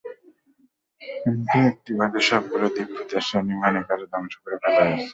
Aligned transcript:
কিন্তু 1.01 1.55
একটি 1.69 1.91
বাদে 1.99 2.19
সবগুলি 2.29 2.67
দ্বীপ 2.75 2.89
পোতাশ্রয় 2.95 3.43
নির্মাণের 3.47 3.85
কাজে 3.89 4.05
ধ্বংস 4.13 4.33
করে 4.43 4.57
ফেলা 4.61 4.79
হয়েছে। 4.79 5.07